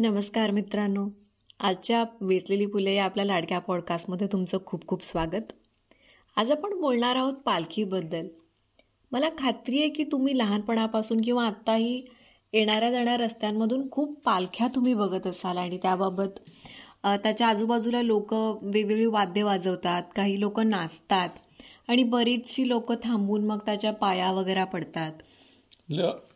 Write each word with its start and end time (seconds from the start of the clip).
नमस्कार 0.00 0.50
मित्रांनो. 0.50 1.06
आजच्या 1.60 2.04
वेचलेली 2.20 2.66
फुले 2.66 2.94
या 2.94 3.04
आपल्या 3.04 3.24
लाडक्या 3.24 3.58
पॉडकास्टमध्ये 3.58 4.26
तुमचं 4.32 4.58
खूप 4.66 4.86
खूप 4.86 5.04
स्वागत. 5.04 5.52
आज 6.36 6.50
आपण 6.50 6.78
बोलणार 6.80 7.16
आहोत 7.16 7.34
पालखीबद्दल. 7.34 8.26
मला 9.12 9.28
खात्री 9.38 9.78
आहे 9.78 9.88
की 9.88 10.04
तुम्ही 10.04 10.36
लहानपणापासून 10.38 11.20
किंवा 11.20 11.46
आत्ताही 11.46 12.04
येणाऱ्या 12.52 12.90
जाणाऱ्या 12.90 13.16
रस्त्यांमधून 13.16 13.90
खूप 13.90 14.20
पालख्या 14.24 14.68
तुम्ही 14.74 14.94
बघत 14.94 15.26
असाल 15.26 15.58
आणि 15.58 15.78
त्याबाबत 15.78 16.38
त्याच्या 17.04 17.48
आजूबाजूला 17.48 18.02
लोक 18.02 18.34
वेगवेगळी 18.62 19.06
वाद्य 19.06 19.42
वाजवतात 19.42 20.02
काही 20.16 20.40
लोक 20.40 20.60
नाचतात 20.60 21.28
आणि 21.88 22.02
बरीचशी 22.02 22.68
लोक 22.68 22.92
थांबून 23.02 23.44
मग 23.44 23.58
त्याच्या 23.66 23.92
पाया 23.92 24.30
वगैरे 24.32 24.64
पडतात. 24.64 25.12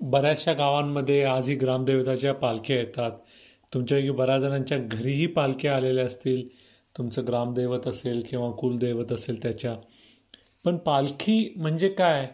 बऱ्याचशा 0.01 0.53
गावांमध्ये 0.53 1.23
आजही 1.25 1.55
ग्रामदेवताच्या 1.55 2.35
पालख्या 2.35 2.77
येतात. 2.77 3.11
तुमच्यापैकी 3.73 4.11
बऱ्याच 4.11 4.43
जणांच्या 4.43 4.79
घरीही 4.79 5.27
पालख्या 5.27 5.77
आलेल्या 5.77 6.05
असतील 6.07 6.47
तुमचं 6.95 7.27
ग्रामदैवत 7.27 7.87
असेल 7.87 8.23
किंवा 8.31 8.51
कुलदैवत 8.51 9.13
असेल 9.13 9.43
त्याच्या. 9.43 9.75
पण 10.65 10.77
पालखी 10.77 11.53
म्हणजे 11.57 11.89
काय? 11.89 12.27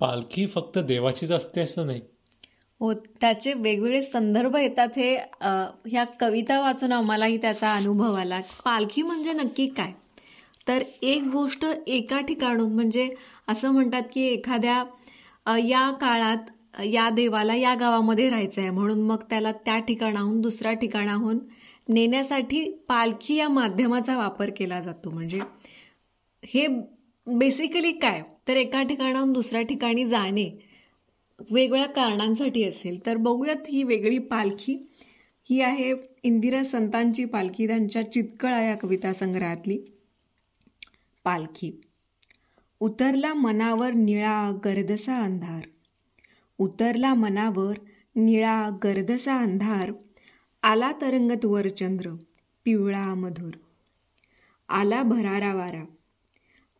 पालखी 0.00 0.46
फक्त 0.46 0.78
देवाचीच 0.78 1.30
असते 1.30 1.60
असं 1.60 1.86
नाही. 1.86 2.00
हो 2.80 2.92
त्याचे 3.20 3.52
वेगवेगळे 3.52 4.02
संदर्भ 4.02 4.56
येतात 4.56 4.88
हे 4.96 5.14
ह्या 5.86 6.04
कविता 6.20 6.60
वाचून 6.60 6.92
आम्हालाही 6.92 7.36
त्याचा 7.36 7.72
अनुभव 7.74 8.14
आला. 8.14 8.40
पालखी 8.64 9.02
म्हणजे 9.02 9.32
नक्की 9.32 9.66
काय? 9.66 9.92
तर 10.68 10.82
एक 11.02 11.22
गोष्ट 11.22 11.64
एका 11.86 12.20
ठिकाणून 12.20 12.72
म्हणजे 12.72 13.08
असं 13.48 13.70
म्हणतात 13.70 14.02
की 14.12 14.26
एखाद्या 14.26 14.82
या 15.58 15.90
काळात 15.90 16.50
या 16.84 17.10
देवाला 17.10 17.54
या 17.54 17.74
गावामध्ये 17.74 18.30
राहायचं 18.30 18.60
आहे 18.60 18.70
म्हणून 18.70 19.00
मग 19.02 19.22
त्याला 19.30 19.52
त्या 19.52 19.78
ठिकाणाहून 19.78 20.40
दुसऱ्या 20.40 20.72
ठिकाणाहून 20.72 21.38
नेण्यासाठी 21.88 22.70
पालखी 22.88 23.34
या 23.34 23.48
माध्यमाचा 23.48 24.16
वापर 24.18 24.50
केला 24.56 24.80
जातो. 24.80 25.10
म्हणजे 25.10 25.40
हे 26.44 26.66
बेसिकली 27.26 27.92
काय? 27.92 28.22
तर 28.48 28.56
एका 28.56 28.82
ठिकाणाहून 28.82 29.32
दुसऱ्या 29.32 29.62
ठिकाणी 29.62 30.06
जाणे 30.06 30.44
वेगवेगळ्या 31.40 31.86
कारणांसाठी 31.86 32.64
असेल. 32.64 33.06
तर 33.06 33.16
बघूयात 33.16 33.68
ही 33.68 33.82
वेगळी 33.82 34.18
पालखी. 34.18 34.88
ही 35.50 35.60
आहे 35.60 35.92
इंदिरा 36.22 36.64
संतांची 36.64 37.24
पालखी. 37.24 37.66
त्यांच्या 37.66 38.12
चितकळा 38.12 38.60
या 38.60 38.76
कविता 38.76 39.12
संग्रहातली 39.12 39.78
पालखी. 41.24 41.80
उतरला 42.80 43.34
मनावर 43.34 43.92
निळा 43.92 44.50
गर्दसा 44.64 45.18
अंधार. 45.22 45.62
उतरला 46.58 47.14
मनावर 47.14 47.78
निळा 48.16 48.70
गर्दसा 48.84 49.38
अंधार 49.38 49.92
आला 50.62 50.92
तरंगत 51.00 51.44
वर 51.44 51.68
चंद्र 51.68 52.10
पिवळा 52.64 53.14
मधुर. 53.14 53.50
आला 54.68 55.02
भरारा 55.02 55.54
वारा 55.54 55.84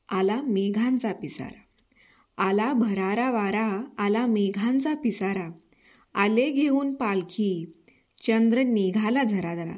आला 0.09 0.41
मेघांचा 0.41 1.13
पिसारा. 1.13 1.61
आला 2.43 2.73
भरारा 2.73 3.31
वारा 3.31 3.85
आला 3.99 4.27
मेघांचा 4.27 4.95
पिसारा. 4.95 5.51
आले 6.15 6.51
घेऊन 6.51 6.95
पालखी 6.95 7.73
चंद्र 8.23 8.63
निघाला 8.63 9.25
झरा 9.25 9.55
जरा 9.55 9.77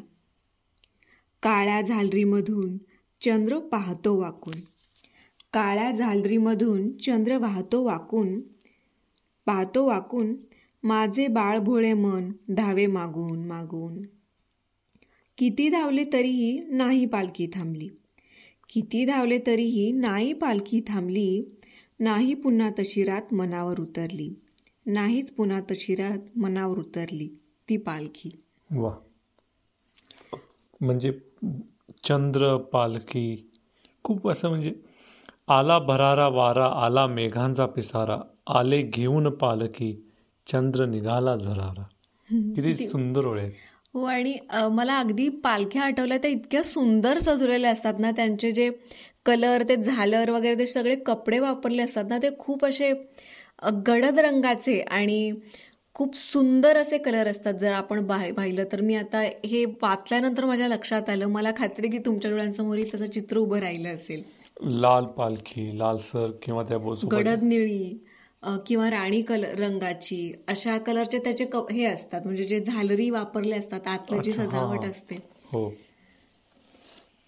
काळ्या 1.43 1.81
झालरीमधून 1.81 2.79
चंद्र 3.21 3.59
पाहतो 3.59 4.17
वाकून. 4.17 4.61
काळ्या 5.53 5.91
झालरीमधून 5.91 6.97
चंद्र 6.97 7.39
वाहतो 7.39 7.85
वाकून 7.85 8.41
पाहतो 9.51 9.87
वाकून 9.87 10.37
माझे 10.83 11.29
बाळ 11.29 11.59
भोळे 11.59 11.93
मन 11.93 12.33
धावे 12.49 12.87
मागून 12.87 13.47
मागून. 13.47 14.03
किती 15.39 15.69
धावले 15.69 16.05
तरीही 16.13 16.59
नाही 16.69 17.07
पालखी 17.07 17.47
थांबली. 17.47 17.89
किती 18.69 19.05
धावले 19.05 19.39
तरीही 19.47 19.93
नाही 19.93 20.33
पालखी 20.33 20.81
थांबली. 20.81 21.59
नाही 22.01 22.35
पुन्हा 22.35 22.71
तशी 22.79 23.05
रात 23.05 23.35
मनावर 23.35 23.81
उतरली. 23.81 24.35
नाहीच 24.87 25.33
पुन्हा 25.33 25.61
तशी 25.61 25.95
रात 25.95 26.39
मनावर 26.39 26.79
उतरली 26.79 27.29
ती 27.69 27.77
पालखी. 27.77 28.31
वा. 28.71 28.95
म्हणजे 30.81 31.13
चंद्र 32.05 32.57
पालखी 32.57 33.51
खूप 34.05 34.29
असं 34.29 34.49
म्हणजे 34.49 34.75
आला 35.49 35.79
भरारा 35.79 36.29
वारा 36.29 36.67
आला 36.67 37.07
मेघांचा 37.07 37.67
पिसारा. 37.67 38.21
आले 38.47 38.81
घेऊन 38.83 39.29
पालखी 39.31 39.93
चंद्र 40.47 40.87
निघाला 40.87 41.37
झरारा. 41.37 41.83
किती 42.57 42.89
सुंदर 42.89 43.27
ओळे. 43.27 43.49
हो 43.95 44.05
आणि 44.05 44.35
मला 44.73 44.99
अगदी 44.99 45.29
पालख्या 45.45 45.83
आठवल्या 45.83 46.19
त्या 46.19 46.31
इतक्या 46.31 46.63
सुंदर 46.63 47.19
सजवलेल्या 47.19 47.71
असतात 47.71 47.95
ना 47.99 48.11
त्यांचे 48.11 48.51
जे 48.53 48.71
कलर 49.27 49.63
ते 49.69 49.77
झालर 49.77 50.31
वगैरे 50.31 50.59
ते 50.59 50.67
सगळे 50.67 50.95
कपडे 51.07 51.39
वापरले 51.39 51.83
असतात 51.83 52.05
ना 52.09 52.19
ते 52.19 52.29
खूप 52.39 52.65
असे 52.65 52.93
गडद 53.87 54.19
रंगाचे 54.19 54.81
आणि 54.81 55.33
खूप 55.95 56.17
सुंदर 56.17 56.77
असे 56.77 56.99
कलर 56.99 57.27
असतात. 57.27 57.55
जर 57.55 57.73
आपण 57.73 58.07
पाहिलं 58.07 58.65
तर 58.73 58.81
मी 58.81 58.95
आता 58.95 59.21
हे 59.45 59.65
वाचल्यानंतर 59.83 60.45
माझ्या 60.45 60.69
लक्षात 60.69 61.09
आलं. 61.11 61.27
मला 61.27 61.51
खात्री 61.59 61.89
की 61.89 61.99
तुमच्या 61.99 62.31
डोळ्यांसमोर 62.31 62.79
त्याचं 62.81 63.07
चित्र 63.07 63.39
उभं 63.39 63.59
राहिलं 63.59 63.95
असेल. 63.95 64.23
लाल 64.81 65.05
पालखी 65.17 65.79
लालसर 65.79 66.31
किंवा 66.43 66.63
त्या 66.63 66.79
गडद 67.13 67.43
निळी. 67.43 67.99
किंवा 68.67 68.91
राणी 68.91 69.21
कलर 69.23 69.59
रंगाची 69.59 70.33
अशा 70.49 70.79
कलरचे 70.79 71.19
त्याचे 71.19 71.45
हे 71.71 71.85
असतात. 71.85 72.21
म्हणजे 72.25 72.45
जे 72.45 72.61
झालरी 72.61 73.09
वापरले 73.11 73.57
असतात 73.57 73.87
आतलं 73.87 74.23
जी 74.23 74.33
सजावट 74.33 74.85
असते. 74.85 75.17
हो. 75.53 75.71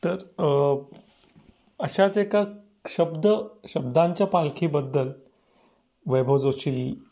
तर 0.05 0.83
अशाच 1.81 2.19
एका 2.19 2.45
शब्द 2.89 3.27
शब्दांच्या 3.69 4.27
पालखीबद्दल 4.27 5.11
वैभव 6.07 6.39
जोशी 6.39 7.03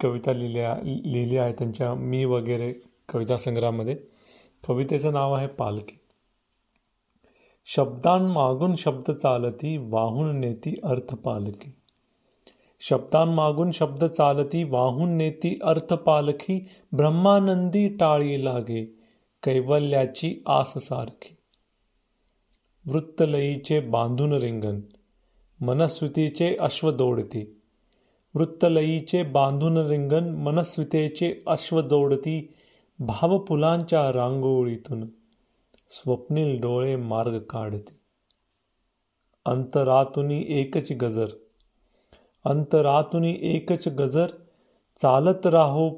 कविता 0.00 0.32
लिहिल्या 0.32 0.74
लिहिली 0.84 1.36
आहे 1.36 1.52
त्यांच्या 1.52 1.94
मी 1.94 2.24
वगैरे 2.24 2.72
कविता 3.12 3.36
संग्रहामध्ये. 3.36 3.96
कवितेचं 4.68 5.12
नाव 5.12 5.32
आहे 5.34 5.46
पालखी. 5.46 5.98
शब्दांमागून 7.66 8.74
शब्द 8.74 9.10
चालती 9.10 9.76
वाहून 9.90 10.38
नेती 10.40 10.74
अर्थ 10.84 11.14
पालखी. 11.14 11.72
शब्दांमागून 12.88 13.70
शब्द 13.70 14.04
चालती 14.04 14.64
वाहून 14.64 15.16
नेती 15.16 15.58
अर्थपालखी 15.62 16.68
ब्रह्मानंदी 16.92 17.88
टाळी 17.88 18.44
लागे 18.44 18.84
कैवल्याची 19.42 20.42
आस 20.46 20.72
सारखी. 20.76 21.36
वृत्तलयीचे 22.86 23.80
बांधून 23.80 24.32
रिंगण 24.32 24.80
मनस्वितीचे 25.60 26.56
अश्व 26.60 26.90
दौडती. 26.90 27.60
वृत्तलयीचे 28.34 29.22
बांधून 29.22 29.76
रिंगण 29.76 30.28
मनस्वितेचे 30.28 31.42
अश्व 31.46 31.80
दौडती. 31.80 32.54
भावपुलांच्या 32.98 34.12
रांगोळीतून 34.12 35.06
स्वप्नील 35.90 36.60
डोळे 36.60 36.96
मार्ग 36.96 37.38
काढते. 37.38 38.00
अंतरातुनी 39.44 40.44
एकच 40.48 40.92
गजर 40.92 41.26
अंतरातुनी 42.44 43.38
एकच 43.40 43.88
गजर 43.88 44.26
चालत 45.02 45.46
राहो 45.46 45.90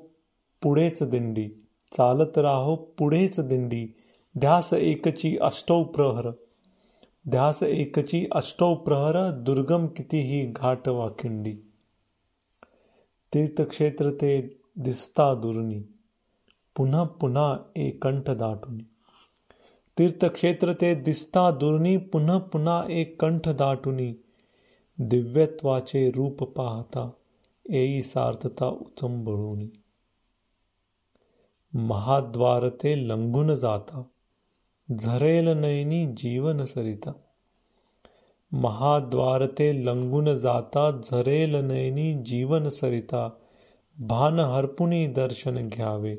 पुढेच 0.62 1.02
दिंडी 1.02 1.48
चालत 1.92 2.38
राहो 2.38 2.76
पुढेच 2.76 3.40
दिंडी 3.40 3.88
ध्यास 4.38 4.72
एकची 4.72 5.36
अष्टौ 5.36 5.82
प्रहर 5.84 6.32
ध्यास 7.28 7.62
एकची 7.62 8.26
अष्टौ 8.32 8.74
प्रहर 8.74 9.30
दुर्गम 9.30 9.86
कितीही 9.86 10.46
घाट 10.46 10.88
वाखिंडी. 10.88 11.54
तीर्थक्षेत्र 13.32 14.10
ते 14.10 14.56
दिसता 14.78 15.34
दुर्नी 15.34 15.84
पुन्हा 16.76 17.04
पुन्हा 17.04 17.72
एकंठ 17.76 18.30
दाटुनी. 18.30 18.84
तीर्थक्षेत्र 19.96 20.72
ते 20.72 20.94
दिसता 20.94 21.50
दुर्नी 21.50 21.96
पुन्हा 21.96 22.38
पुन्हा 22.38 22.86
एक 22.90 23.20
कंठ 23.20 23.48
दाटुनी. 23.48 24.16
दिव्यत्वाचे 24.98 26.10
रूप 26.10 26.44
पाहता 26.44 27.10
येई 27.68 28.02
सार्थता 28.02 28.66
उचंबळूनी 28.66 29.68
महाद्वार 31.74 32.68
ते 32.68 33.08
लंघून 33.08 33.54
जाता 33.54 34.02
झरेल 34.98 35.48
नयनी 35.48 36.06
जीवन 36.06 36.64
सरिता. 36.64 37.12
महाद्वार 38.52 39.46
ते 39.46 39.86
लंघून 39.86 40.34
जाता 40.34 40.90
झरेल 40.90 41.54
नयनी 41.54 42.14
जीवन 42.14 42.68
सरिता. 42.68 43.30
भान 43.98 44.40
हरपुनी 44.40 45.06
दर्शन 45.06 45.68
घ्यावे 45.68 46.16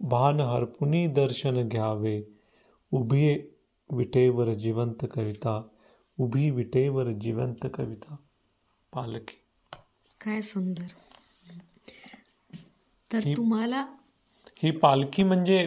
भान 0.00 0.40
हरपुनी 0.40 1.06
दर्शन 1.06 1.68
घ्यावे. 1.68 2.22
उभी 2.92 3.38
विटेवर 3.90 4.52
जिवंत 4.52 5.04
कविता 5.14 5.68
उभी 6.18 6.50
विटेवर 6.50 7.10
जिवंत 7.12 7.66
कविता 7.74 8.16
पालखी. 8.92 9.38
काय 10.20 10.40
सुंदर. 10.42 10.86
तर 13.10 13.20
तुम्हाला 13.36 13.84
ही 14.62 14.70
पालखी 14.70 15.22
म्हणजे 15.22 15.66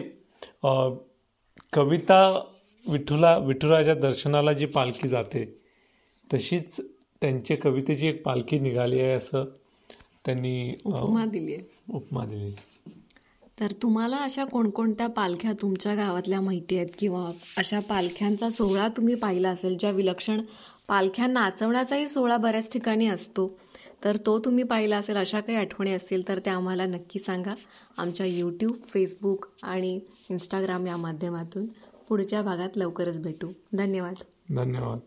कविता 1.72 2.22
विठुला 2.86 3.36
विठुराच्या 3.38 3.94
दर्शनाला 3.94 4.52
जी 4.52 4.66
पालखी 4.66 5.08
जाते 5.08 5.44
तशीच 6.30 6.80
त्यांच्या 7.20 7.56
कवितेची 7.56 8.06
एक 8.06 8.22
पालखी 8.22 8.58
निघाली 8.58 9.00
आहे 9.00 9.12
असं 9.12 9.44
त्यांनी 10.26 10.74
उपमा 10.84 11.24
दिली 11.26 11.54
आहे. 11.54 11.64
उपमा 11.94 12.24
दिली 12.26 12.54
तर 13.60 13.72
तुम्हाला 13.82 14.16
अशा 14.16 14.44
कोणकोणत्या 14.44 15.06
पालख्या 15.06 15.52
तुमच्या 15.52 15.94
गावातल्या 15.94 16.40
माहिती 16.40 16.76
आहेत? 16.76 16.88
किंवा 16.98 17.30
अशा 17.58 17.80
पालख्यांचा 17.80 18.50
सोहळा 18.50 18.88
तुम्ही 18.88 19.14
पाहिला 19.14 19.50
असेल 19.50 19.76
ज्या 19.80 19.90
विलक्षण 19.90 20.40
पालख्या 20.88 21.26
नाचवण्याचाही 21.26 22.08
सोहळा 22.08 22.36
बऱ्याच 22.36 22.72
ठिकाणी 22.72 23.06
असतो 23.06 23.58
तर 24.04 24.16
तो 24.16 24.38
तुम्ही 24.38 24.64
पाहिला 24.64 24.96
असेल 24.96 25.16
अशा 25.16 25.40
काही 25.40 25.58
आठवणी 25.58 25.92
असतील 25.92 26.28
तर 26.28 26.38
त्या 26.38 26.54
आम्हाला 26.54 26.86
नक्की 26.86 27.18
सांगा. 27.18 27.54
आमच्या 27.98 28.26
यूट्यूब 28.26 28.74
फेसबुक 28.86 29.46
आणि 29.62 30.00
इंस्टाग्राम 30.30 30.86
या 30.86 30.96
माध्यमातून 30.96 31.66
पुढच्या 32.08 32.42
भागात 32.42 32.76
लवकरच 32.76 33.20
भेटू. 33.20 33.48
धन्यवाद. 33.72 34.14
धन्यवाद. 34.56 34.98